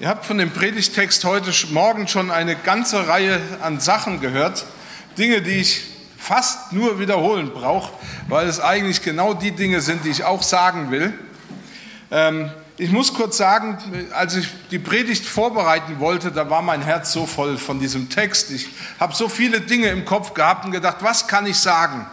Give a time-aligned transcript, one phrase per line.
[0.00, 4.64] Ihr habt von dem Predigtext heute Morgen schon eine ganze Reihe an Sachen gehört,
[5.18, 5.82] Dinge, die ich
[6.16, 7.92] fast nur wiederholen brauche,
[8.26, 11.12] weil es eigentlich genau die Dinge sind, die ich auch sagen will.
[12.10, 13.76] Ähm, ich muss kurz sagen,
[14.14, 18.50] als ich die Predigt vorbereiten wollte, da war mein Herz so voll von diesem Text.
[18.52, 22.06] Ich habe so viele Dinge im Kopf gehabt und gedacht, was kann ich sagen?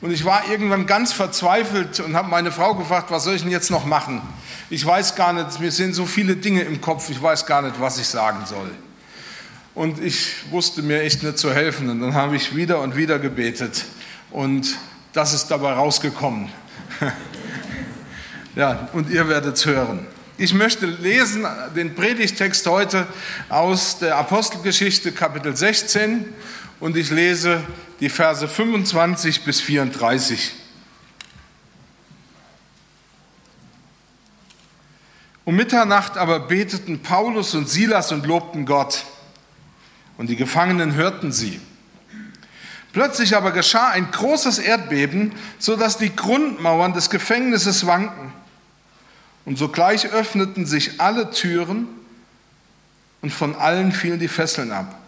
[0.00, 3.50] Und ich war irgendwann ganz verzweifelt und habe meine Frau gefragt, was soll ich denn
[3.50, 4.22] jetzt noch machen?
[4.68, 7.80] Ich weiß gar nicht, mir sind so viele Dinge im Kopf, ich weiß gar nicht,
[7.80, 8.70] was ich sagen soll.
[9.76, 11.88] Und ich wusste mir echt nicht zu helfen.
[11.88, 13.84] Und dann habe ich wieder und wieder gebetet.
[14.30, 14.76] Und
[15.12, 16.50] das ist dabei rausgekommen.
[18.56, 20.04] ja, und ihr werdet es hören.
[20.36, 23.06] Ich möchte lesen den Predigtext heute
[23.48, 26.24] aus der Apostelgeschichte Kapitel 16
[26.80, 27.62] und ich lese
[28.00, 30.54] die Verse 25 bis 34.
[35.46, 39.04] Um Mitternacht aber beteten Paulus und Silas und lobten Gott.
[40.18, 41.60] Und die Gefangenen hörten sie.
[42.92, 48.32] Plötzlich aber geschah ein großes Erdbeben, so dass die Grundmauern des Gefängnisses wanken.
[49.44, 51.86] Und sogleich öffneten sich alle Türen
[53.22, 54.98] und von allen fielen die Fesseln ab.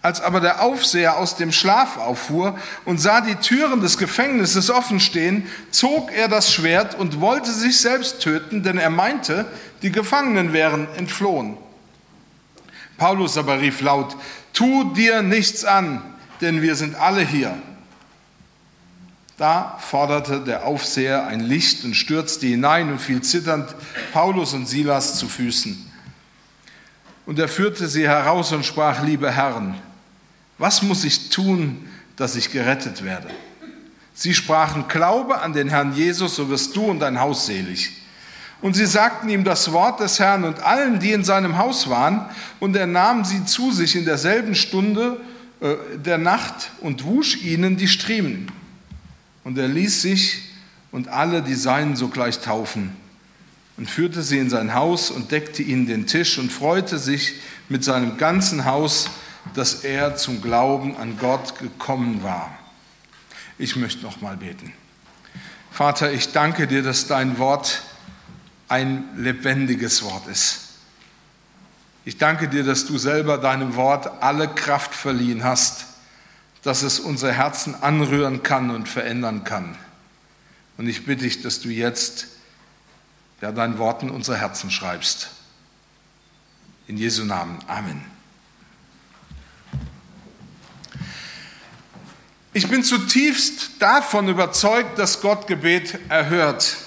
[0.00, 5.00] Als aber der Aufseher aus dem Schlaf auffuhr und sah die Türen des Gefängnisses offen
[5.00, 9.46] stehen, zog er das Schwert und wollte sich selbst töten, denn er meinte,
[9.82, 11.56] die Gefangenen wären entflohen.
[12.96, 14.16] Paulus aber rief laut,
[14.52, 16.02] tu dir nichts an,
[16.40, 17.56] denn wir sind alle hier.
[19.36, 23.74] Da forderte der Aufseher ein Licht und stürzte hinein und fiel zitternd
[24.12, 25.88] Paulus und Silas zu Füßen.
[27.24, 29.76] Und er führte sie heraus und sprach, liebe Herren,
[30.58, 33.28] was muss ich tun, dass ich gerettet werde?
[34.14, 37.92] Sie sprachen, Glaube an den Herrn Jesus, so wirst du und dein Haus selig.
[38.60, 42.28] Und sie sagten ihm das Wort des Herrn und allen, die in seinem Haus waren,
[42.58, 45.20] und er nahm sie zu sich in derselben Stunde
[45.60, 48.50] äh, der Nacht und wusch ihnen die Striemen.
[49.44, 50.42] Und er ließ sich
[50.90, 52.96] und alle die Seinen sogleich taufen
[53.76, 57.34] und führte sie in sein Haus und deckte ihnen den Tisch und freute sich
[57.68, 59.08] mit seinem ganzen Haus,
[59.54, 62.50] dass er zum Glauben an Gott gekommen war.
[63.58, 64.72] Ich möchte noch mal beten.
[65.70, 67.82] Vater, ich danke dir, dass dein Wort
[68.68, 70.60] ein lebendiges Wort ist.
[72.04, 75.86] Ich danke dir, dass du selber deinem Wort alle Kraft verliehen hast,
[76.62, 79.76] dass es unsere Herzen anrühren kann und verändern kann.
[80.76, 82.28] Und ich bitte dich, dass du jetzt
[83.40, 85.30] ja, dein Wort in unsere Herzen schreibst.
[86.86, 87.58] In Jesu Namen.
[87.66, 88.17] Amen.
[92.54, 96.78] Ich bin zutiefst davon überzeugt, dass Gott Gebet erhört.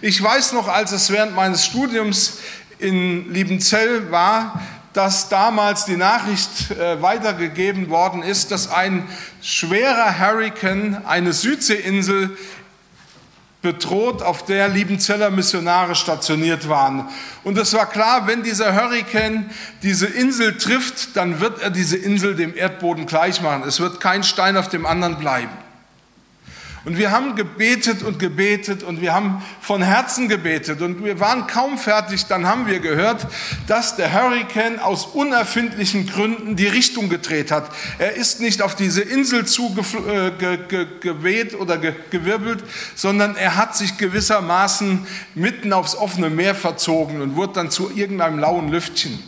[0.00, 2.38] Ich weiß noch, als es während meines Studiums
[2.80, 4.60] in Liebenzell war,
[4.92, 9.08] dass damals die Nachricht äh, weitergegeben worden ist, dass ein
[9.40, 12.36] schwerer Hurrikan eine Südseeinsel
[13.62, 17.08] bedroht, auf der Liebenzeller Missionare stationiert waren.
[17.44, 19.48] Und es war klar, wenn dieser Hurrikan
[19.82, 23.62] diese Insel trifft, dann wird er diese Insel dem Erdboden gleich machen.
[23.66, 25.50] Es wird kein Stein auf dem anderen bleiben.
[26.84, 31.46] Und wir haben gebetet und gebetet und wir haben von Herzen gebetet und wir waren
[31.46, 33.24] kaum fertig, dann haben wir gehört,
[33.68, 37.70] dass der Hurrikan aus unerfindlichen Gründen die Richtung gedreht hat.
[37.98, 39.94] Er ist nicht auf diese Insel zugeweht
[41.54, 42.64] oder gewirbelt,
[42.96, 45.06] sondern er hat sich gewissermaßen
[45.36, 49.22] mitten aufs offene Meer verzogen und wurde dann zu irgendeinem lauen Lüftchen.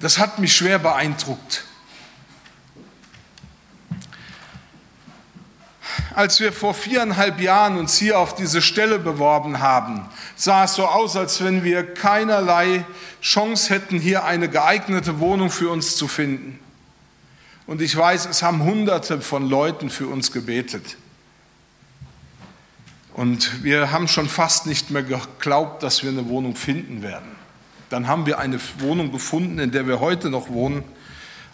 [0.00, 1.67] Das hat mich schwer beeindruckt.
[6.18, 10.84] Als wir vor viereinhalb Jahren uns hier auf diese Stelle beworben haben, sah es so
[10.84, 12.84] aus, als wenn wir keinerlei
[13.22, 16.58] Chance hätten, hier eine geeignete Wohnung für uns zu finden.
[17.68, 20.96] Und ich weiß, es haben Hunderte von Leuten für uns gebetet.
[23.14, 27.30] Und wir haben schon fast nicht mehr geglaubt, dass wir eine Wohnung finden werden.
[27.90, 30.82] Dann haben wir eine Wohnung gefunden, in der wir heute noch wohnen.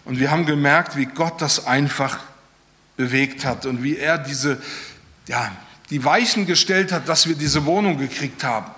[0.05, 2.17] Und wir haben gemerkt, wie Gott das einfach
[2.97, 4.61] bewegt hat und wie er diese,
[5.27, 5.51] ja,
[5.89, 8.71] die Weichen gestellt hat, dass wir diese Wohnung gekriegt haben.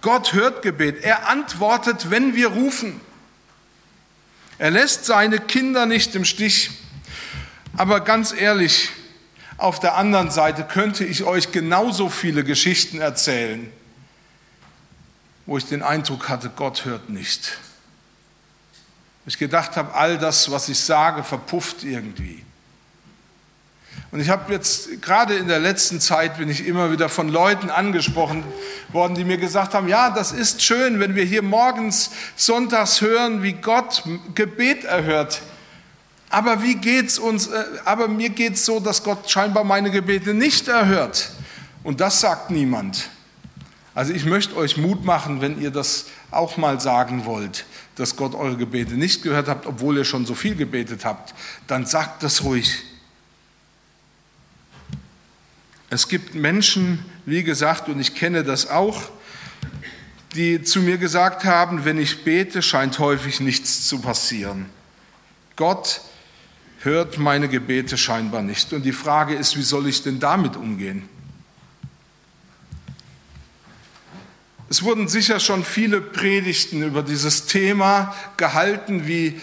[0.00, 1.02] Gott hört Gebet.
[1.02, 3.00] Er antwortet, wenn wir rufen.
[4.58, 6.70] Er lässt seine Kinder nicht im Stich.
[7.76, 8.90] Aber ganz ehrlich,
[9.56, 13.72] auf der anderen Seite könnte ich euch genauso viele Geschichten erzählen,
[15.46, 17.58] wo ich den Eindruck hatte, Gott hört nicht.
[19.26, 22.44] Ich gedacht habe, all das, was ich sage, verpufft irgendwie.
[24.10, 27.68] Und ich habe jetzt gerade in der letzten Zeit bin ich immer wieder von Leuten
[27.68, 28.44] angesprochen
[28.92, 33.42] worden, die mir gesagt haben, ja, das ist schön, wenn wir hier morgens, sonntags hören,
[33.42, 34.04] wie Gott
[34.34, 35.42] Gebet erhört.
[36.30, 37.48] Aber wie geht's uns?
[37.48, 41.30] Äh, aber mir geht's so, dass Gott scheinbar meine Gebete nicht erhört.
[41.82, 43.08] Und das sagt niemand.
[43.94, 47.64] Also ich möchte euch Mut machen, wenn ihr das auch mal sagen wollt,
[47.96, 51.34] dass Gott eure Gebete nicht gehört habt, obwohl ihr schon so viel gebetet habt,
[51.66, 52.82] dann sagt das ruhig.
[55.90, 59.02] Es gibt Menschen, wie gesagt, und ich kenne das auch,
[60.34, 64.66] die zu mir gesagt haben, wenn ich bete, scheint häufig nichts zu passieren.
[65.54, 66.00] Gott
[66.80, 68.72] hört meine Gebete scheinbar nicht.
[68.72, 71.08] Und die Frage ist, wie soll ich denn damit umgehen?
[74.74, 79.40] Es wurden sicher schon viele Predigten über dieses Thema gehalten, wie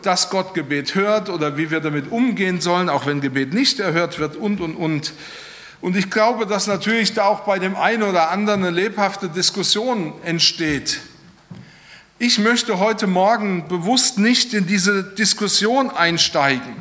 [0.00, 4.18] das Gott Gebet hört oder wie wir damit umgehen sollen, auch wenn Gebet nicht erhört
[4.18, 5.12] wird und, und, und.
[5.82, 10.14] Und ich glaube, dass natürlich da auch bei dem einen oder anderen eine lebhafte Diskussion
[10.24, 10.98] entsteht.
[12.18, 16.74] Ich möchte heute Morgen bewusst nicht in diese Diskussion einsteigen,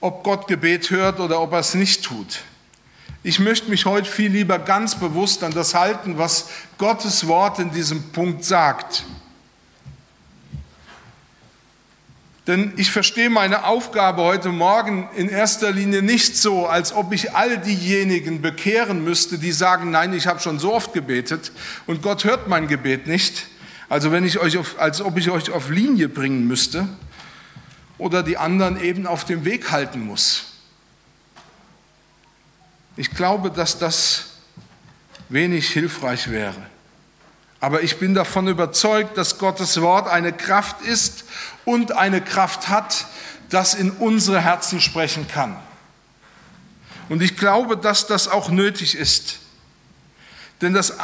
[0.00, 2.40] ob Gott Gebet hört oder ob er es nicht tut.
[3.28, 6.48] Ich möchte mich heute viel lieber ganz bewusst an das halten, was
[6.78, 9.04] Gottes Wort in diesem Punkt sagt.
[12.46, 17.34] Denn ich verstehe meine Aufgabe heute Morgen in erster Linie nicht so, als ob ich
[17.34, 21.52] all diejenigen bekehren müsste, die sagen, nein, ich habe schon so oft gebetet
[21.86, 23.48] und Gott hört mein Gebet nicht.
[23.90, 26.88] Also wenn ich euch auf, als ob ich euch auf Linie bringen müsste
[27.98, 30.57] oder die anderen eben auf dem Weg halten muss.
[32.98, 34.24] Ich glaube, dass das
[35.28, 36.60] wenig hilfreich wäre.
[37.60, 41.24] Aber ich bin davon überzeugt, dass Gottes Wort eine Kraft ist
[41.64, 43.06] und eine Kraft hat,
[43.50, 45.56] das in unsere Herzen sprechen kann.
[47.08, 49.38] Und ich glaube, dass das auch nötig ist.
[50.60, 50.94] Denn, das,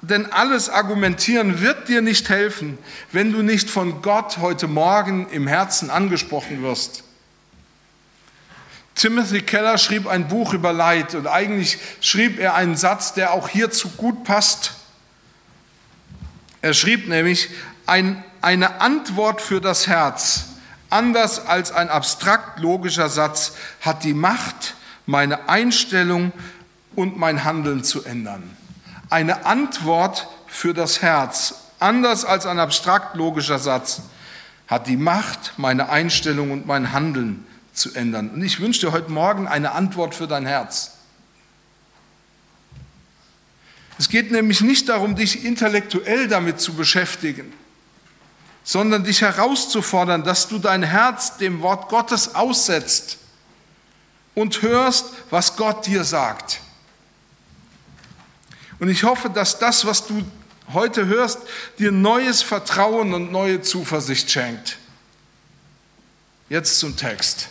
[0.00, 2.78] denn alles Argumentieren wird dir nicht helfen,
[3.12, 7.04] wenn du nicht von Gott heute Morgen im Herzen angesprochen wirst.
[8.94, 13.48] Timothy Keller schrieb ein Buch über Leid und eigentlich schrieb er einen Satz, der auch
[13.48, 14.74] hierzu gut passt.
[16.60, 17.48] Er schrieb nämlich,
[17.86, 20.44] ein, eine Antwort für das Herz,
[20.90, 24.74] anders als ein abstrakt logischer Satz, hat die Macht,
[25.06, 26.32] meine Einstellung
[26.94, 28.56] und mein Handeln zu ändern.
[29.10, 34.02] Eine Antwort für das Herz, anders als ein abstrakt logischer Satz,
[34.68, 38.30] hat die Macht, meine Einstellung und mein Handeln zu ändern.
[38.30, 40.92] Und ich wünsche dir heute Morgen eine Antwort für dein Herz.
[43.98, 47.52] Es geht nämlich nicht darum, dich intellektuell damit zu beschäftigen,
[48.64, 53.18] sondern dich herauszufordern, dass du dein Herz dem Wort Gottes aussetzt
[54.34, 56.60] und hörst, was Gott dir sagt.
[58.80, 60.24] Und ich hoffe, dass das, was du
[60.72, 61.38] heute hörst,
[61.78, 64.78] dir neues Vertrauen und neue Zuversicht schenkt.
[66.48, 67.48] Jetzt zum Text.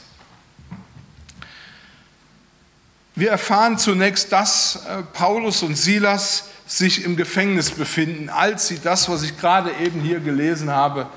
[3.21, 9.09] Wir erfahren zunächst, dass äh, Paulus und Silas sich im Gefängnis befinden, als sie das,
[9.09, 11.07] was ich gerade eben hier gelesen habe,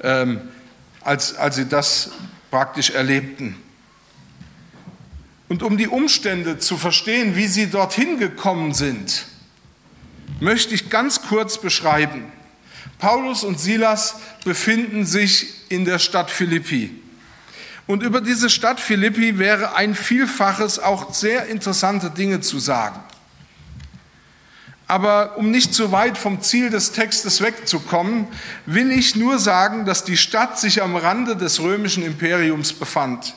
[0.00, 0.40] ähm,
[1.00, 2.12] als, als sie das
[2.52, 3.56] praktisch erlebten.
[5.48, 9.26] Und um die Umstände zu verstehen, wie sie dorthin gekommen sind,
[10.38, 12.30] möchte ich ganz kurz beschreiben.
[13.00, 16.97] Paulus und Silas befinden sich in der Stadt Philippi.
[17.88, 23.00] Und über diese Stadt Philippi wäre ein Vielfaches auch sehr interessante Dinge zu sagen.
[24.86, 28.26] Aber um nicht zu weit vom Ziel des Textes wegzukommen,
[28.66, 33.34] will ich nur sagen, dass die Stadt sich am Rande des römischen Imperiums befand.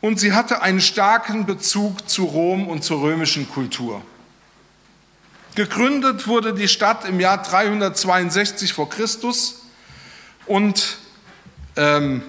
[0.00, 4.00] Und sie hatte einen starken Bezug zu Rom und zur römischen Kultur.
[5.56, 9.62] Gegründet wurde die Stadt im Jahr 362 vor Christus
[10.46, 10.98] und
[11.74, 12.22] ähm,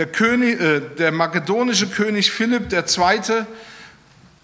[0.00, 3.44] der, König, äh, der makedonische König Philipp II.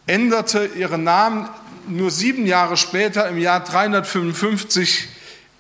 [0.07, 1.49] änderte ihren Namen
[1.89, 5.09] nur sieben Jahre später, im Jahr 355,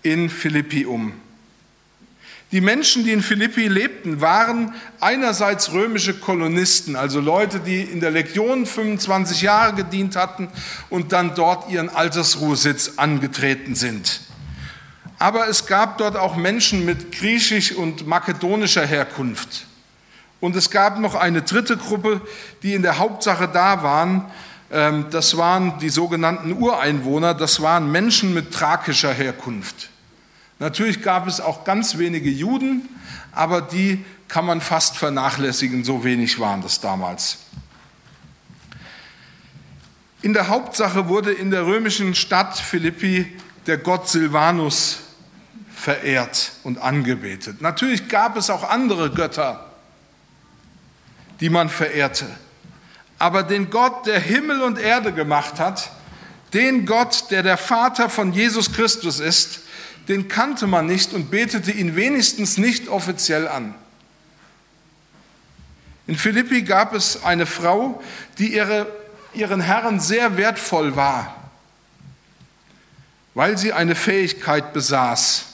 [0.02, 1.14] in Philippi um.
[2.52, 8.10] Die Menschen, die in Philippi lebten, waren einerseits römische Kolonisten, also Leute, die in der
[8.10, 10.48] Legion 25 Jahre gedient hatten
[10.90, 14.20] und dann dort ihren Altersruhesitz angetreten sind.
[15.18, 19.65] Aber es gab dort auch Menschen mit griechisch und makedonischer Herkunft.
[20.46, 22.20] Und es gab noch eine dritte Gruppe,
[22.62, 24.26] die in der Hauptsache da waren.
[24.70, 29.90] Ähm, das waren die sogenannten Ureinwohner, das waren Menschen mit thrakischer Herkunft.
[30.60, 32.88] Natürlich gab es auch ganz wenige Juden,
[33.32, 37.38] aber die kann man fast vernachlässigen, so wenig waren das damals.
[40.22, 43.36] In der Hauptsache wurde in der römischen Stadt Philippi
[43.66, 45.00] der Gott Silvanus
[45.74, 47.62] verehrt und angebetet.
[47.62, 49.65] Natürlich gab es auch andere Götter,
[51.40, 52.26] die man verehrte.
[53.18, 55.90] Aber den Gott, der Himmel und Erde gemacht hat,
[56.52, 59.60] den Gott, der der Vater von Jesus Christus ist,
[60.08, 63.74] den kannte man nicht und betete ihn wenigstens nicht offiziell an.
[66.06, 68.00] In Philippi gab es eine Frau,
[68.38, 68.86] die ihre,
[69.34, 71.50] ihren Herren sehr wertvoll war,
[73.34, 75.46] weil sie eine Fähigkeit besaß.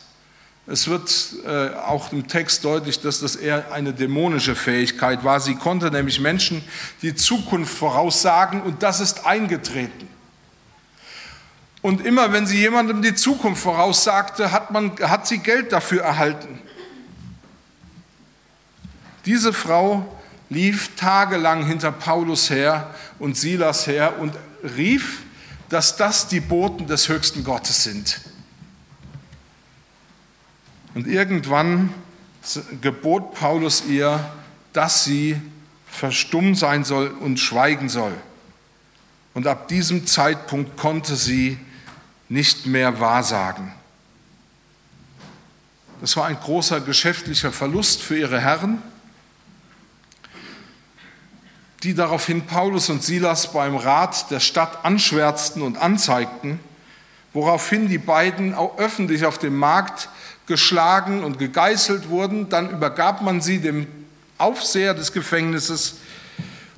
[0.66, 5.40] Es wird äh, auch im Text deutlich, dass das eher eine dämonische Fähigkeit war.
[5.40, 6.62] Sie konnte nämlich Menschen
[7.02, 10.08] die Zukunft voraussagen und das ist eingetreten.
[11.82, 16.60] Und immer wenn sie jemandem die Zukunft voraussagte, hat, man, hat sie Geld dafür erhalten.
[19.26, 20.06] Diese Frau
[20.48, 24.32] lief tagelang hinter Paulus her und Silas her und
[24.76, 25.22] rief,
[25.70, 28.20] dass das die Boten des höchsten Gottes sind.
[30.94, 31.92] Und irgendwann
[32.80, 34.30] gebot Paulus ihr,
[34.72, 35.40] dass sie
[35.86, 38.14] verstummt sein soll und schweigen soll.
[39.34, 41.58] Und ab diesem Zeitpunkt konnte sie
[42.28, 43.72] nicht mehr wahrsagen.
[46.00, 48.82] Das war ein großer geschäftlicher Verlust für ihre Herren,
[51.82, 56.58] die daraufhin Paulus und Silas beim Rat der Stadt anschwärzten und anzeigten,
[57.32, 60.08] woraufhin die beiden auch öffentlich auf dem Markt
[60.46, 62.48] geschlagen und gegeißelt wurden.
[62.48, 63.86] Dann übergab man sie dem
[64.38, 65.96] Aufseher des Gefängnisses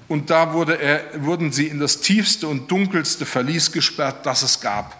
[0.08, 4.60] und da wurde er, wurden sie in das tiefste und dunkelste Verlies gesperrt, das es
[4.60, 4.96] gab.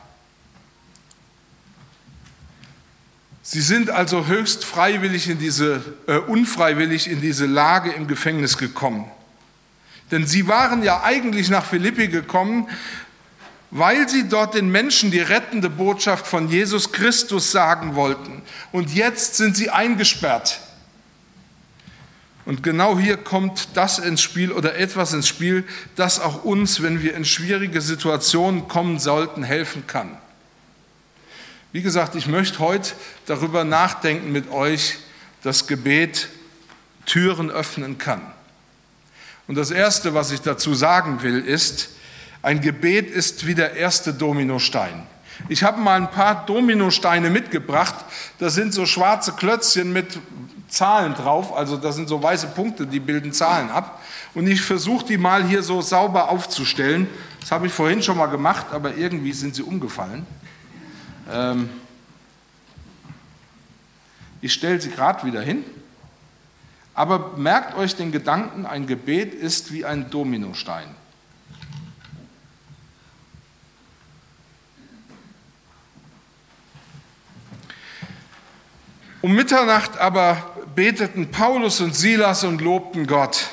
[3.43, 9.05] Sie sind also höchst freiwillig in diese, äh, unfreiwillig in diese Lage im Gefängnis gekommen.
[10.11, 12.69] Denn sie waren ja eigentlich nach Philippi gekommen,
[13.75, 18.41] weil sie dort den Menschen die rettende Botschaft von Jesus Christus sagen wollten.
[18.71, 20.61] Und jetzt sind sie eingesperrt.
[22.45, 25.65] Und genau hier kommt das ins Spiel oder etwas ins Spiel,
[25.97, 30.19] das auch uns, wenn wir in schwierige Situationen kommen sollten, helfen kann.
[31.73, 32.93] Wie gesagt, ich möchte heute
[33.27, 34.99] darüber nachdenken mit euch,
[35.43, 36.29] dass Gebet
[37.07, 38.21] Türen öffnen kann.
[39.49, 41.89] Und das Erste, was ich dazu sagen will, ist,
[42.45, 45.03] ein Gebet ist wie der erste Dominostein.
[45.49, 47.95] Ich habe mal ein paar Dominosteine mitgebracht.
[48.39, 50.19] Das sind so schwarze Klötzchen mit
[50.69, 51.57] Zahlen drauf.
[51.57, 54.03] Also das sind so weiße Punkte, die bilden Zahlen ab.
[54.35, 57.09] Und ich versuche die mal hier so sauber aufzustellen.
[57.41, 60.27] Das habe ich vorhin schon mal gemacht, aber irgendwie sind sie umgefallen.
[61.33, 61.71] Ähm,
[64.43, 65.65] ich stelle sie gerade wieder hin.
[66.95, 70.89] Aber merkt euch den Gedanken, ein Gebet ist wie ein Dominostein.
[79.25, 83.49] Um Mitternacht aber beteten Paulus und Silas und lobten Gott,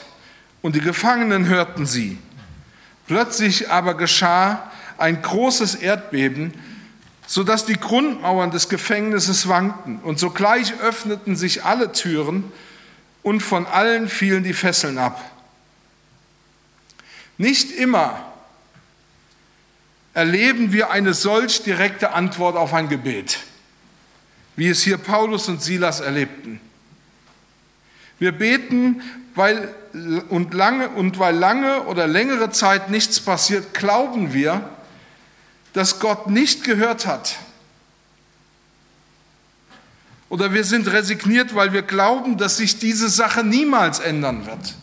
[0.62, 2.18] und die Gefangenen hörten sie.
[3.08, 6.54] Plötzlich aber geschah ein großes Erdbeben,
[7.26, 12.52] sodass die Grundmauern des Gefängnisses wankten und sogleich öffneten sich alle Türen
[13.24, 15.24] und von allen fielen die Fesseln ab.
[17.38, 18.20] Nicht immer
[20.14, 23.40] erleben wir eine solch direkte Antwort auf ein Gebet,
[24.56, 26.60] wie es hier Paulus und Silas erlebten.
[28.20, 29.02] Wir beten,
[29.36, 29.74] weil
[30.30, 34.70] und lange und weil lange oder längere Zeit nichts passiert, glauben wir,
[35.74, 37.38] das Gott nicht gehört hat.
[40.30, 44.76] Oder wir sind resigniert, weil wir glauben, dass sich diese Sache niemals ändern wird.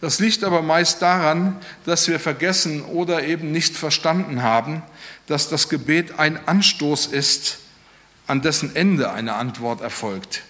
[0.00, 4.82] Das liegt aber meist daran, dass wir vergessen oder eben nicht verstanden haben,
[5.26, 7.58] dass das Gebet ein Anstoß ist,
[8.26, 10.42] an dessen Ende eine Antwort erfolgt.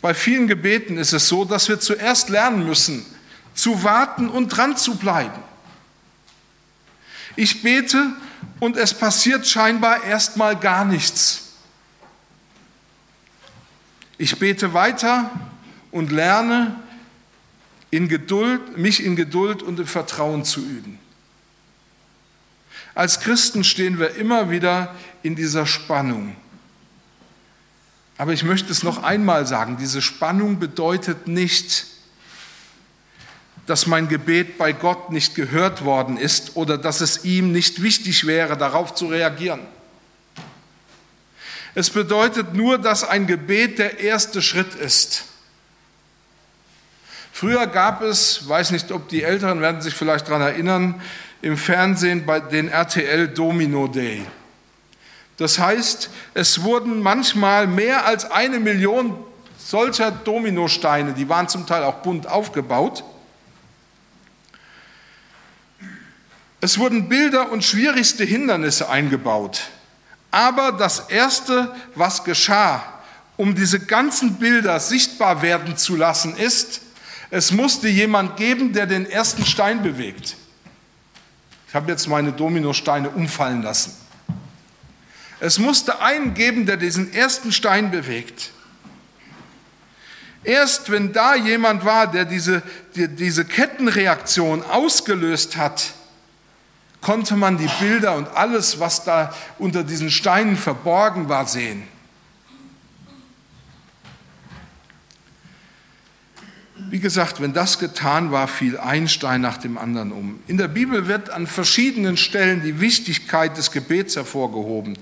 [0.00, 3.04] Bei vielen Gebeten ist es so, dass wir zuerst lernen müssen,
[3.54, 5.42] zu warten und dran zu bleiben.
[7.36, 8.12] Ich bete
[8.60, 11.44] und es passiert scheinbar erstmal gar nichts.
[14.16, 15.30] Ich bete weiter
[15.92, 16.74] und lerne,
[17.90, 20.98] in Geduld, mich in Geduld und im Vertrauen zu üben.
[22.94, 26.36] Als Christen stehen wir immer wieder in dieser Spannung.
[28.18, 31.86] Aber ich möchte es noch einmal sagen, diese Spannung bedeutet nicht,
[33.66, 38.26] dass mein Gebet bei Gott nicht gehört worden ist oder dass es ihm nicht wichtig
[38.26, 39.60] wäre, darauf zu reagieren.
[41.74, 45.26] Es bedeutet nur, dass ein Gebet der erste Schritt ist.
[47.38, 51.00] Früher gab es, weiß nicht, ob die Älteren werden sich vielleicht daran erinnern,
[51.40, 54.26] im Fernsehen bei den RTL Domino Day.
[55.36, 59.16] Das heißt, es wurden manchmal mehr als eine Million
[59.56, 63.04] solcher Dominosteine, die waren zum Teil auch bunt aufgebaut.
[66.60, 69.60] Es wurden Bilder und schwierigste Hindernisse eingebaut.
[70.32, 72.82] Aber das Erste, was geschah,
[73.36, 76.80] um diese ganzen Bilder sichtbar werden zu lassen, ist,
[77.30, 80.36] es musste jemand geben, der den ersten Stein bewegt.
[81.68, 83.94] Ich habe jetzt meine Dominosteine umfallen lassen.
[85.40, 88.50] Es musste einen geben, der diesen ersten Stein bewegt.
[90.42, 92.62] Erst wenn da jemand war, der diese,
[92.94, 95.92] die, diese Kettenreaktion ausgelöst hat,
[97.00, 101.86] konnte man die Bilder und alles, was da unter diesen Steinen verborgen war, sehen.
[106.90, 110.40] Wie gesagt, wenn das getan war, fiel ein Stein nach dem anderen um.
[110.46, 114.96] In der Bibel wird an verschiedenen Stellen die Wichtigkeit des Gebets hervorgehoben.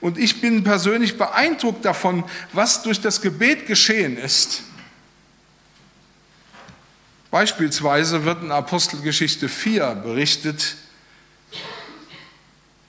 [0.00, 4.62] Und ich bin persönlich beeindruckt davon, was durch das Gebet geschehen ist.
[7.30, 10.76] Beispielsweise wird in Apostelgeschichte 4 berichtet,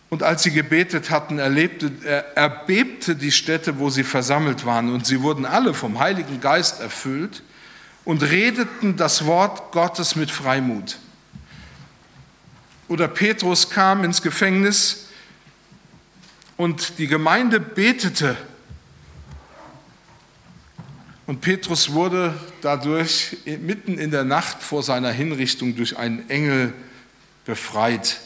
[0.09, 1.91] und als sie gebetet hatten, erlebte,
[2.33, 7.43] erbebte die Stätte, wo sie versammelt waren, und sie wurden alle vom Heiligen Geist erfüllt
[8.09, 10.97] und redeten das Wort Gottes mit Freimut.
[12.87, 15.09] Oder Petrus kam ins Gefängnis
[16.57, 18.35] und die Gemeinde betete.
[21.27, 26.73] Und Petrus wurde dadurch mitten in der Nacht vor seiner Hinrichtung durch einen Engel
[27.45, 28.21] befreit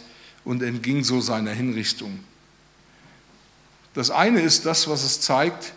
[0.46, 2.24] und entging so seiner Hinrichtung.
[3.94, 5.74] Das eine ist das, was es zeigt,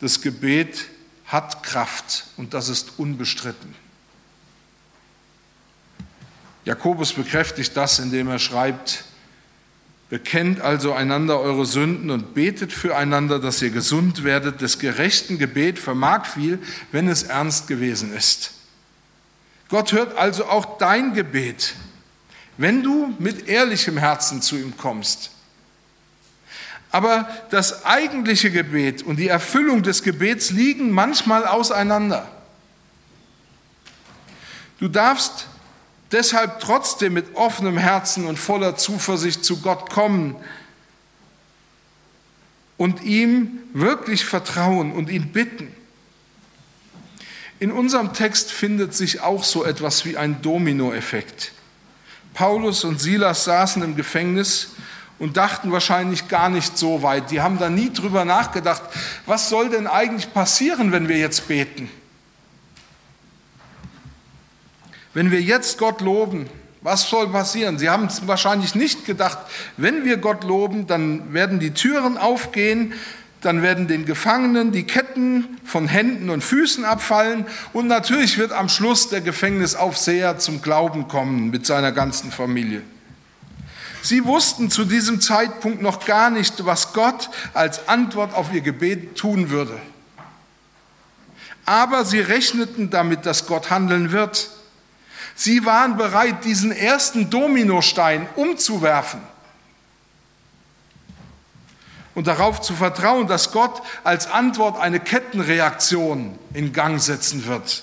[0.00, 0.90] das Gebet
[1.26, 3.74] hat Kraft und das ist unbestritten.
[6.64, 9.04] Jakobus bekräftigt das, indem er schreibt,
[10.08, 14.60] Bekennt also einander eure Sünden und betet füreinander, dass ihr gesund werdet.
[14.60, 16.60] Des gerechten Gebet vermag viel,
[16.92, 18.52] wenn es ernst gewesen ist.
[19.68, 21.74] Gott hört also auch dein Gebet,
[22.56, 25.32] wenn du mit ehrlichem Herzen zu ihm kommst.
[26.96, 32.26] Aber das eigentliche Gebet und die Erfüllung des Gebets liegen manchmal auseinander.
[34.80, 35.46] Du darfst
[36.10, 40.36] deshalb trotzdem mit offenem Herzen und voller Zuversicht zu Gott kommen
[42.78, 45.70] und ihm wirklich vertrauen und ihn bitten.
[47.60, 51.52] In unserem Text findet sich auch so etwas wie ein Dominoeffekt.
[52.32, 54.75] Paulus und Silas saßen im Gefängnis
[55.18, 57.30] und dachten wahrscheinlich gar nicht so weit.
[57.30, 58.82] Die haben da nie drüber nachgedacht,
[59.24, 61.88] was soll denn eigentlich passieren, wenn wir jetzt beten?
[65.14, 66.48] Wenn wir jetzt Gott loben,
[66.82, 67.78] was soll passieren?
[67.78, 69.38] Sie haben wahrscheinlich nicht gedacht,
[69.76, 72.92] wenn wir Gott loben, dann werden die Türen aufgehen,
[73.40, 78.68] dann werden den Gefangenen die Ketten von Händen und Füßen abfallen und natürlich wird am
[78.68, 82.82] Schluss der Gefängnisaufseher zum Glauben kommen mit seiner ganzen Familie.
[84.06, 89.18] Sie wussten zu diesem Zeitpunkt noch gar nicht, was Gott als Antwort auf ihr Gebet
[89.18, 89.80] tun würde.
[91.64, 94.48] Aber sie rechneten damit, dass Gott handeln wird.
[95.34, 99.20] Sie waren bereit, diesen ersten Dominostein umzuwerfen
[102.14, 107.82] und darauf zu vertrauen, dass Gott als Antwort eine Kettenreaktion in Gang setzen wird.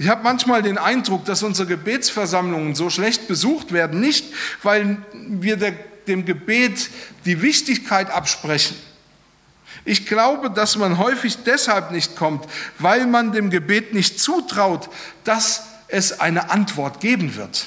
[0.00, 4.24] Ich habe manchmal den Eindruck, dass unsere Gebetsversammlungen so schlecht besucht werden, nicht
[4.62, 5.72] weil wir der,
[6.06, 6.88] dem Gebet
[7.26, 8.78] die Wichtigkeit absprechen.
[9.84, 12.46] Ich glaube, dass man häufig deshalb nicht kommt,
[12.78, 14.88] weil man dem Gebet nicht zutraut,
[15.24, 17.66] dass es eine Antwort geben wird.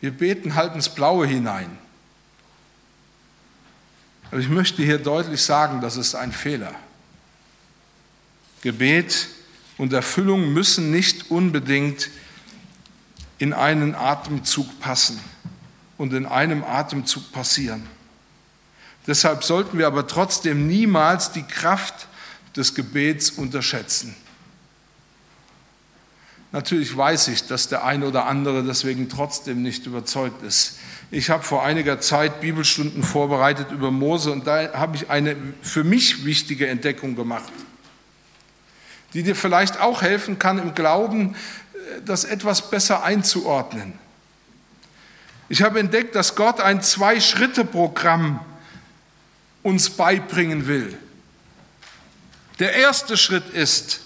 [0.00, 1.76] Wir beten halt ins Blaue hinein.
[4.30, 6.72] Aber ich möchte hier deutlich sagen, das ist ein Fehler.
[8.62, 9.26] Gebet
[9.80, 12.10] und Erfüllung müssen nicht unbedingt
[13.38, 15.18] in einen Atemzug passen
[15.96, 17.86] und in einem Atemzug passieren.
[19.06, 22.08] Deshalb sollten wir aber trotzdem niemals die Kraft
[22.54, 24.14] des Gebets unterschätzen.
[26.52, 30.76] Natürlich weiß ich, dass der eine oder andere deswegen trotzdem nicht überzeugt ist.
[31.10, 35.84] Ich habe vor einiger Zeit Bibelstunden vorbereitet über Mose und da habe ich eine für
[35.84, 37.50] mich wichtige Entdeckung gemacht
[39.14, 41.34] die dir vielleicht auch helfen kann, im Glauben
[41.74, 43.94] äh, das etwas besser einzuordnen.
[45.48, 48.40] Ich habe entdeckt, dass Gott ein Zwei-Schritte-Programm
[49.62, 50.96] uns beibringen will.
[52.60, 54.00] Der erste Schritt ist,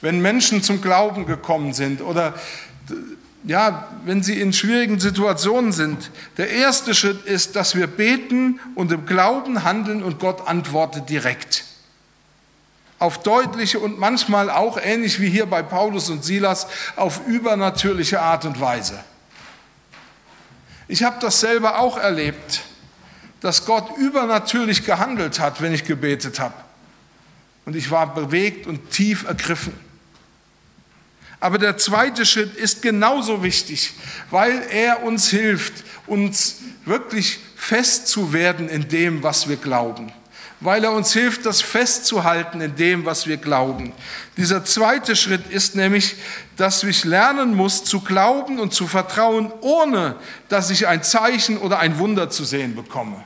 [0.00, 2.34] wenn Menschen zum Glauben gekommen sind oder
[3.44, 6.10] ja, wenn sie in schwierigen Situationen sind.
[6.36, 11.64] Der erste Schritt ist, dass wir beten und im Glauben handeln und Gott antwortet direkt.
[12.98, 18.44] Auf deutliche und manchmal auch ähnlich wie hier bei Paulus und Silas auf übernatürliche Art
[18.44, 18.98] und Weise.
[20.88, 22.62] Ich habe das selber auch erlebt,
[23.40, 26.54] dass Gott übernatürlich gehandelt hat, wenn ich gebetet habe.
[27.66, 29.74] Und ich war bewegt und tief ergriffen.
[31.40, 33.92] Aber der zweite Schritt ist genauso wichtig,
[34.30, 40.12] weil er uns hilft, uns wirklich fest zu werden in dem, was wir glauben.
[40.60, 43.92] Weil er uns hilft, das festzuhalten in dem, was wir glauben.
[44.38, 46.16] Dieser zweite Schritt ist nämlich,
[46.56, 50.16] dass ich lernen muss zu glauben und zu vertrauen, ohne
[50.48, 53.22] dass ich ein Zeichen oder ein Wunder zu sehen bekomme.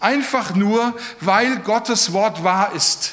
[0.00, 3.12] Einfach nur, weil Gottes Wort wahr ist,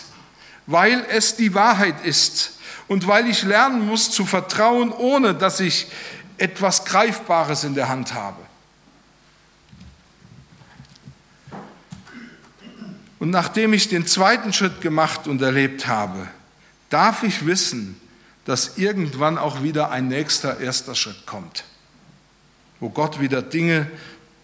[0.65, 2.53] weil es die Wahrheit ist
[2.87, 5.87] und weil ich lernen muss zu vertrauen, ohne dass ich
[6.37, 8.50] etwas Greifbares in der Hand habe.
[13.21, 16.27] Und nachdem ich den zweiten Schritt gemacht und erlebt habe,
[16.89, 18.01] darf ich wissen,
[18.45, 21.63] dass irgendwann auch wieder ein nächster erster Schritt kommt,
[22.79, 23.85] wo Gott wieder Dinge,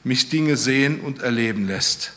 [0.03, 2.11] mich Dinge sehen und erleben lässt.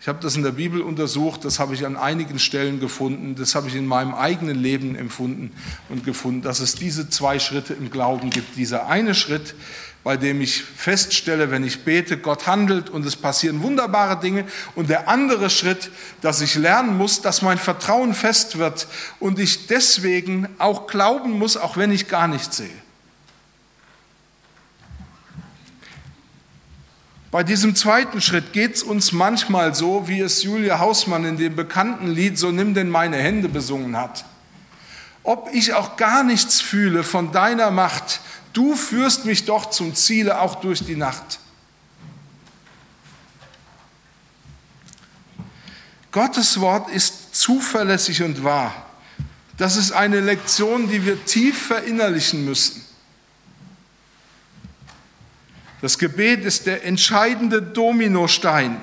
[0.00, 3.56] Ich habe das in der Bibel untersucht, das habe ich an einigen Stellen gefunden, das
[3.56, 5.50] habe ich in meinem eigenen Leben empfunden
[5.88, 8.56] und gefunden, dass es diese zwei Schritte im Glauben gibt.
[8.56, 9.56] Dieser eine Schritt,
[10.02, 14.46] bei dem ich feststelle, wenn ich bete, Gott handelt und es passieren wunderbare Dinge.
[14.74, 15.90] Und der andere Schritt,
[16.22, 18.86] dass ich lernen muss, dass mein Vertrauen fest wird
[19.18, 22.70] und ich deswegen auch glauben muss, auch wenn ich gar nichts sehe.
[27.30, 31.54] Bei diesem zweiten Schritt geht es uns manchmal so, wie es Julia Hausmann in dem
[31.54, 34.24] bekannten Lied So nimm denn meine Hände besungen hat.
[35.22, 38.20] Ob ich auch gar nichts fühle von deiner Macht,
[38.52, 41.40] du führst mich doch zum Ziele auch durch die Nacht.
[46.12, 48.86] Gottes Wort ist zuverlässig und wahr.
[49.56, 52.84] Das ist eine Lektion, die wir tief verinnerlichen müssen.
[55.80, 58.80] Das Gebet ist der entscheidende Dominostein.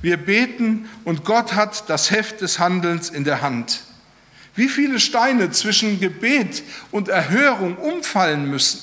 [0.00, 3.80] Wir beten und Gott hat das Heft des Handelns in der Hand.
[4.54, 8.80] Wie viele Steine zwischen Gebet und Erhörung umfallen müssen,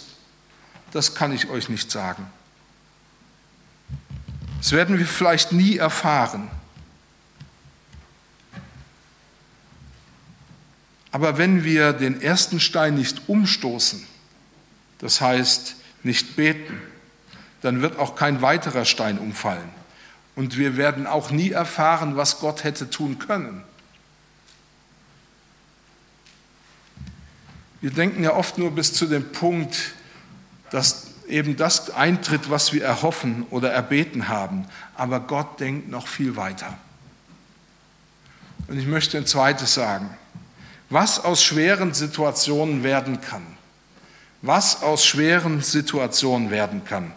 [0.92, 2.28] das kann ich euch nicht sagen.
[4.58, 6.50] Das werden wir vielleicht nie erfahren.
[11.12, 14.06] Aber wenn wir den ersten Stein nicht umstoßen,
[15.00, 16.82] das heißt nicht beten,
[17.62, 19.70] dann wird auch kein weiterer Stein umfallen.
[20.36, 23.64] Und wir werden auch nie erfahren, was Gott hätte tun können.
[27.82, 29.94] Wir denken ja oft nur bis zu dem Punkt,
[30.72, 34.66] dass eben das eintritt, was wir erhoffen oder erbeten haben.
[34.96, 36.78] Aber Gott denkt noch viel weiter.
[38.68, 40.10] Und ich möchte ein zweites sagen.
[40.90, 43.44] Was aus schweren Situationen werden kann.
[44.42, 47.12] Was aus schweren Situationen werden kann.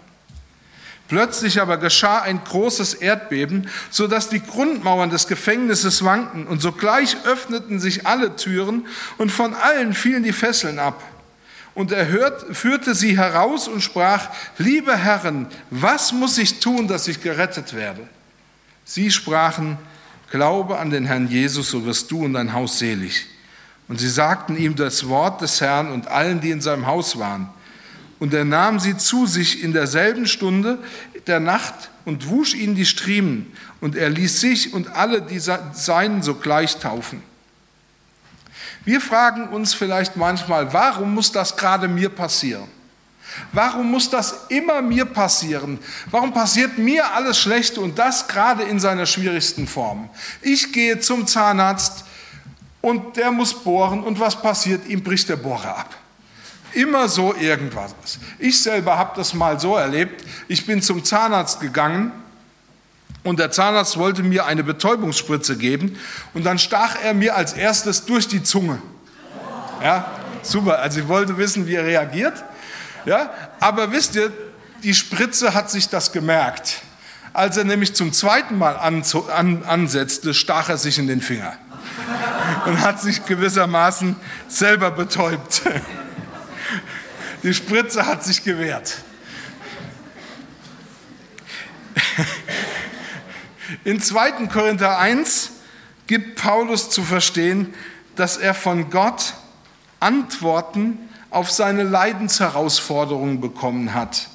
[1.09, 7.17] Plötzlich aber geschah ein großes Erdbeben, so dass die Grundmauern des Gefängnisses wankten und sogleich
[7.25, 8.87] öffneten sich alle Türen
[9.19, 11.03] und von allen fielen die Fesseln ab.
[11.81, 17.09] Und er hört, führte sie heraus und sprach, liebe Herren, was muss ich tun, dass
[17.09, 18.07] ich gerettet werde?
[18.85, 19.79] Sie sprachen,
[20.31, 23.29] glaube an den Herrn Jesus, so wirst du und dein Haus selig.
[23.88, 27.49] Und sie sagten ihm das Wort des Herrn und allen, die in seinem Haus waren.
[28.19, 30.77] Und er nahm sie zu sich in derselben Stunde
[31.27, 33.51] der Nacht und wusch ihnen die Striemen.
[33.81, 37.23] Und er ließ sich und alle die Seinen sogleich taufen.
[38.90, 42.66] Wir fragen uns vielleicht manchmal, warum muss das gerade mir passieren?
[43.53, 45.79] Warum muss das immer mir passieren?
[46.11, 50.11] Warum passiert mir alles Schlechte und das gerade in seiner schwierigsten Form?
[50.42, 52.05] Ich gehe zum Zahnarzt
[52.81, 54.85] und der muss bohren und was passiert?
[54.88, 55.94] Ihm bricht der Bohrer ab.
[56.72, 57.94] Immer so irgendwas.
[58.40, 60.24] Ich selber habe das mal so erlebt.
[60.48, 62.11] Ich bin zum Zahnarzt gegangen
[63.23, 65.99] und der Zahnarzt wollte mir eine Betäubungsspritze geben
[66.35, 68.81] und dann stach er mir als erstes durch die Zunge.
[69.83, 70.11] Ja,
[70.43, 70.79] super.
[70.81, 72.45] Also ich wollte wissen, wie er reagiert.
[73.05, 73.31] Ja,
[73.61, 74.33] aber wisst ihr,
[74.83, 76.83] die Spritze hat sich das gemerkt.
[77.33, 79.05] Als er nämlich zum zweiten Mal an,
[79.35, 81.57] an, ansetzte, stach er sich in den Finger
[82.67, 84.17] und hat sich gewissermaßen
[84.49, 85.63] selber betäubt.
[87.43, 88.97] Die Spritze hat sich gewehrt.
[93.85, 94.47] In 2.
[94.47, 95.53] Korinther 1
[96.07, 97.75] gibt Paulus zu verstehen,
[98.17, 99.35] dass er von Gott
[100.01, 100.99] Antworten
[101.31, 104.29] auf seine Leidensherausforderungen bekommen hat.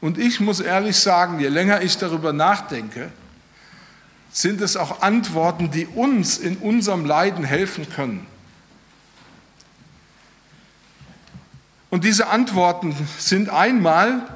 [0.00, 3.10] Und ich muss ehrlich sagen, je länger ich darüber nachdenke,
[4.30, 8.26] sind es auch Antworten, die uns in unserem Leiden helfen können.
[11.90, 14.35] Und diese Antworten sind einmal,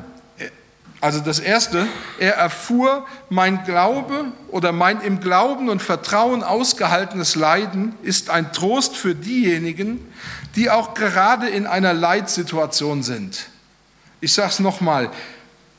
[1.00, 1.86] also das erste,
[2.18, 8.96] er erfuhr, mein Glaube oder mein im Glauben und Vertrauen ausgehaltenes Leiden ist ein Trost
[8.96, 10.06] für diejenigen,
[10.56, 13.46] die auch gerade in einer Leidsituation sind.
[14.20, 15.10] Ich sage es nochmal,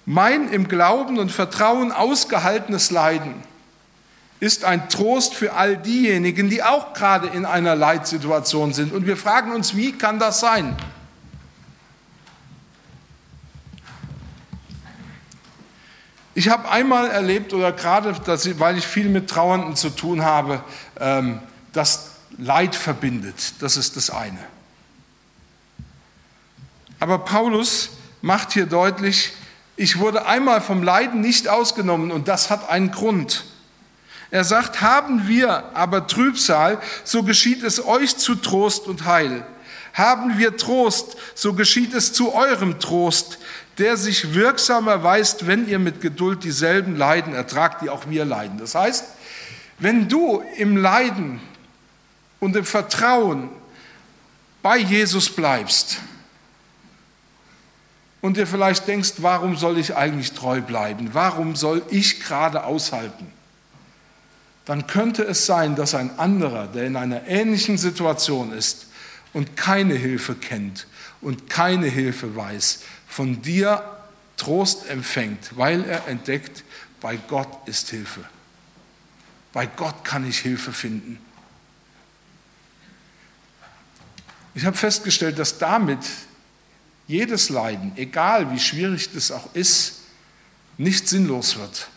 [0.07, 3.35] mein im Glauben und Vertrauen ausgehaltenes Leiden
[4.39, 8.91] ist ein Trost für all diejenigen, die auch gerade in einer Leidsituation sind.
[8.91, 10.75] Und wir fragen uns, wie kann das sein?
[16.33, 18.15] Ich habe einmal erlebt, oder gerade,
[18.59, 20.63] weil ich viel mit Trauernden zu tun habe,
[20.99, 21.39] ähm,
[21.73, 23.53] dass Leid verbindet.
[23.59, 24.39] Das ist das eine.
[26.99, 27.89] Aber Paulus
[28.21, 29.33] macht hier deutlich,
[29.75, 33.45] ich wurde einmal vom Leiden nicht ausgenommen und das hat einen Grund.
[34.29, 39.45] Er sagt, haben wir aber Trübsal, so geschieht es euch zu Trost und Heil.
[39.93, 43.39] Haben wir Trost, so geschieht es zu eurem Trost,
[43.81, 48.59] der sich wirksam erweist, wenn ihr mit Geduld dieselben Leiden ertragt, die auch wir leiden.
[48.59, 49.05] Das heißt,
[49.79, 51.41] wenn du im Leiden
[52.39, 53.49] und im Vertrauen
[54.61, 55.97] bei Jesus bleibst
[58.21, 61.09] und dir vielleicht denkst, warum soll ich eigentlich treu bleiben?
[61.13, 63.33] Warum soll ich gerade aushalten?
[64.65, 68.85] Dann könnte es sein, dass ein anderer, der in einer ähnlichen Situation ist
[69.33, 70.85] und keine Hilfe kennt
[71.21, 73.83] und keine Hilfe weiß, von dir
[74.37, 76.63] Trost empfängt, weil er entdeckt,
[77.01, 78.23] bei Gott ist Hilfe.
[79.51, 81.19] Bei Gott kann ich Hilfe finden.
[84.55, 85.99] Ich habe festgestellt, dass damit
[87.05, 90.03] jedes Leiden, egal wie schwierig das auch ist,
[90.77, 91.89] nicht sinnlos wird.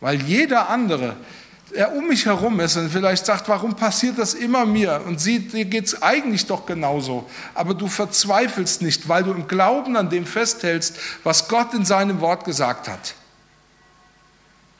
[0.00, 1.16] Weil jeder andere,
[1.72, 5.02] er um mich herum ist und vielleicht sagt, warum passiert das immer mir?
[5.06, 7.28] Und sieht, dir geht es eigentlich doch genauso.
[7.54, 12.20] Aber du verzweifelst nicht, weil du im Glauben an dem festhältst, was Gott in seinem
[12.20, 13.14] Wort gesagt hat.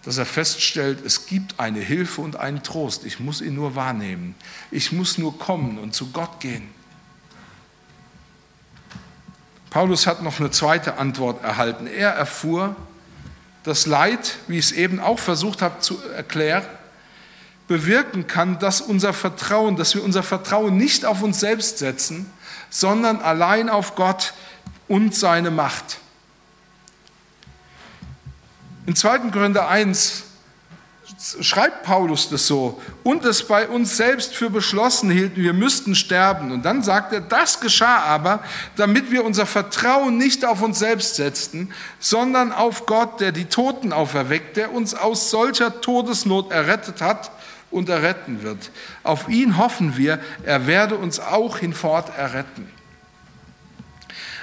[0.05, 3.05] Dass er feststellt, es gibt eine Hilfe und einen Trost.
[3.05, 4.35] Ich muss ihn nur wahrnehmen.
[4.71, 6.69] Ich muss nur kommen und zu Gott gehen.
[9.71, 11.87] Paulus hat noch eine zweite Antwort erhalten.
[11.87, 12.75] Er erfuhr,
[13.65, 16.65] das Leid, wie ich es eben auch versucht habe zu erklären,
[17.69, 22.31] bewirken kann, dass unser Vertrauen, dass wir unser Vertrauen nicht auf uns selbst setzen,
[22.71, 24.33] sondern allein auf Gott
[24.89, 25.99] und seine Macht.
[28.87, 29.31] In 2.
[29.31, 30.25] Korinther 1
[31.41, 36.53] schreibt Paulus das so, und es bei uns selbst für beschlossen hielten, wir müssten sterben.
[36.53, 38.43] Und dann sagt er, das geschah aber,
[38.77, 43.93] damit wir unser Vertrauen nicht auf uns selbst setzten, sondern auf Gott, der die Toten
[43.93, 47.31] auferweckt, der uns aus solcher Todesnot errettet hat
[47.71, 48.71] und erretten wird.
[49.03, 52.71] Auf ihn hoffen wir, er werde uns auch hinfort erretten.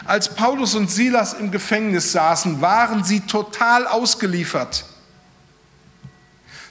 [0.06, 4.86] Als Paulus und Silas im Gefängnis saßen, waren sie total ausgeliefert.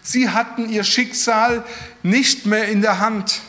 [0.02, 1.64] Sie hatten ihr Schicksal
[2.02, 3.40] nicht mehr in der Hand.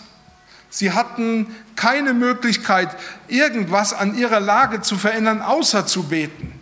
[0.70, 2.96] Sie hatten keine Möglichkeit,
[3.28, 6.55] irgendwas an ihrer Lage zu verändern, außer zu beten.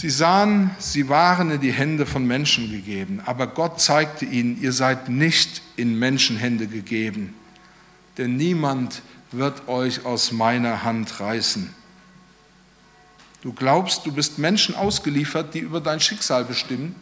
[0.00, 4.70] Sie sahen, sie waren in die Hände von Menschen gegeben, aber Gott zeigte ihnen, ihr
[4.70, 7.34] seid nicht in Menschenhände gegeben,
[8.16, 11.74] denn niemand wird euch aus meiner Hand reißen.
[13.42, 16.94] Du glaubst, du bist Menschen ausgeliefert, die über dein Schicksal bestimmen.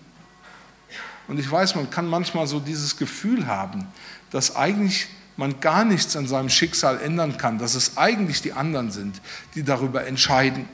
[1.28, 3.86] Und ich weiß, man kann manchmal so dieses Gefühl haben,
[4.30, 8.90] dass eigentlich man gar nichts an seinem Schicksal ändern kann, dass es eigentlich die anderen
[8.90, 9.20] sind,
[9.54, 10.66] die darüber entscheiden.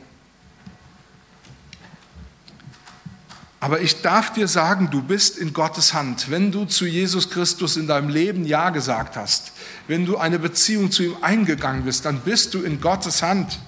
[3.63, 6.33] Aber ich darf dir sagen, du bist in Gottes Hand.
[6.33, 9.53] Wenn du zu Jesus Christus in deinem Leben Ja gesagt hast,
[9.87, 13.61] wenn du eine Beziehung zu ihm eingegangen bist, dann bist du in Gottes Hand.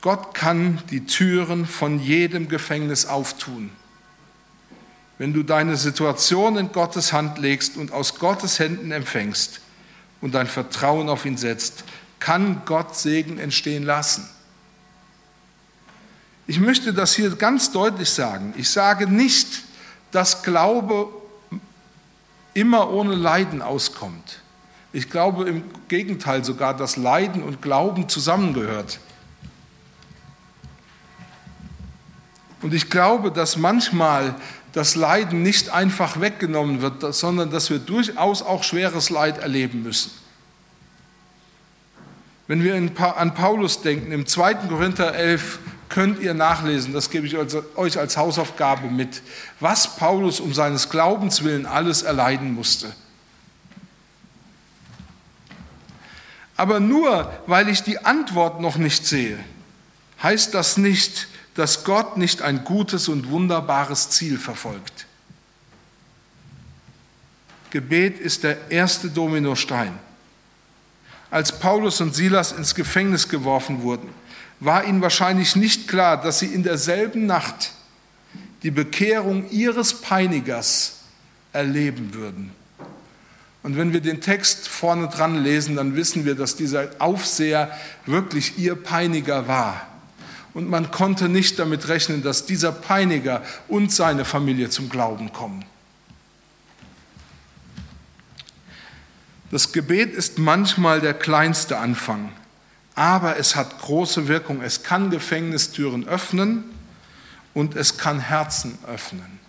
[0.00, 3.68] Gott kann die Türen von jedem Gefängnis auftun.
[5.18, 9.60] Wenn du deine Situation in Gottes Hand legst und aus Gottes Händen empfängst
[10.22, 11.84] und dein Vertrauen auf ihn setzt,
[12.26, 14.28] kann Gott Segen entstehen lassen.
[16.48, 18.52] Ich möchte das hier ganz deutlich sagen.
[18.56, 19.62] Ich sage nicht,
[20.10, 21.08] dass Glaube
[22.52, 24.40] immer ohne Leiden auskommt.
[24.92, 28.98] Ich glaube im Gegenteil sogar, dass Leiden und Glauben zusammengehört.
[32.60, 34.34] Und ich glaube, dass manchmal
[34.72, 40.25] das Leiden nicht einfach weggenommen wird, sondern dass wir durchaus auch schweres Leid erleben müssen.
[42.48, 44.54] Wenn wir an Paulus denken, im 2.
[44.68, 49.22] Korinther 11 könnt ihr nachlesen, das gebe ich euch als Hausaufgabe mit,
[49.60, 52.92] was Paulus um seines Glaubens willen alles erleiden musste.
[56.56, 59.38] Aber nur weil ich die Antwort noch nicht sehe,
[60.22, 65.06] heißt das nicht, dass Gott nicht ein gutes und wunderbares Ziel verfolgt.
[67.70, 69.98] Gebet ist der erste Dominostein.
[71.30, 74.08] Als Paulus und Silas ins Gefängnis geworfen wurden,
[74.60, 77.72] war ihnen wahrscheinlich nicht klar, dass sie in derselben Nacht
[78.62, 81.00] die Bekehrung ihres Peinigers
[81.52, 82.52] erleben würden.
[83.62, 88.58] Und wenn wir den Text vorne dran lesen, dann wissen wir, dass dieser Aufseher wirklich
[88.58, 89.88] ihr Peiniger war.
[90.54, 95.64] Und man konnte nicht damit rechnen, dass dieser Peiniger und seine Familie zum Glauben kommen.
[99.56, 102.30] Das Gebet ist manchmal der kleinste Anfang,
[102.94, 104.60] aber es hat große Wirkung.
[104.60, 106.64] Es kann Gefängnistüren öffnen
[107.54, 109.40] und es kann Herzen öffnen.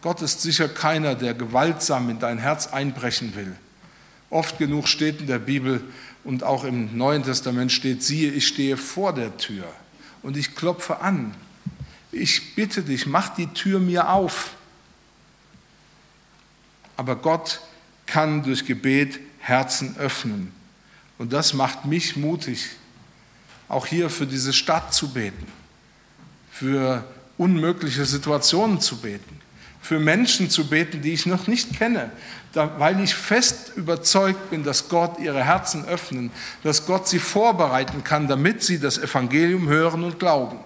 [0.00, 3.54] Gott ist sicher keiner, der gewaltsam in dein Herz einbrechen will.
[4.30, 5.84] Oft genug steht in der Bibel
[6.24, 9.66] und auch im Neuen Testament steht, siehe, ich stehe vor der Tür
[10.22, 11.34] und ich klopfe an.
[12.12, 14.52] Ich bitte dich, mach die Tür mir auf.
[16.96, 17.60] Aber Gott
[18.12, 20.52] kann durch Gebet Herzen öffnen.
[21.16, 22.68] Und das macht mich mutig,
[23.70, 25.46] auch hier für diese Stadt zu beten,
[26.50, 27.06] für
[27.38, 29.40] unmögliche Situationen zu beten,
[29.80, 32.10] für Menschen zu beten, die ich noch nicht kenne,
[32.52, 36.30] weil ich fest überzeugt bin, dass Gott ihre Herzen öffnen,
[36.62, 40.58] dass Gott sie vorbereiten kann, damit sie das Evangelium hören und glauben.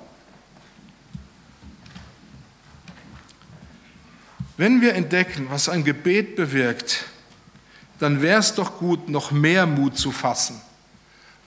[4.57, 7.05] Wenn wir entdecken, was ein Gebet bewirkt,
[7.99, 10.61] dann wäre es doch gut, noch mehr Mut zu fassen.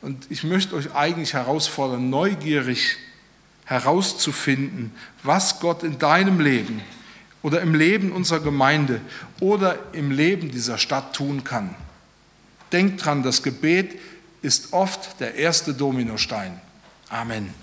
[0.02, 2.98] Und ich möchte euch eigentlich herausfordern, neugierig
[3.66, 4.92] herauszufinden,
[5.24, 6.82] was Gott in deinem Leben
[7.44, 9.02] oder im Leben unserer Gemeinde
[9.40, 11.76] oder im Leben dieser Stadt tun kann.
[12.72, 14.00] Denkt dran, das Gebet
[14.42, 16.60] ist oft der erste Dominostein.
[17.10, 17.54] Amen.